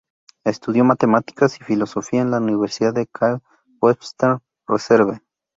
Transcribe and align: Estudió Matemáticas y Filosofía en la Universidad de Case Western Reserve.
Estudió 0.43 0.83
Matemáticas 0.83 1.61
y 1.61 1.63
Filosofía 1.63 2.21
en 2.21 2.31
la 2.31 2.39
Universidad 2.39 2.91
de 2.91 3.05
Case 3.05 3.43
Western 3.83 4.39
Reserve. 4.67 5.21